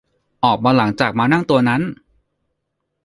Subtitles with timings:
[0.43, 1.81] ออกมาจากหลังม้านั่งตัวนั้น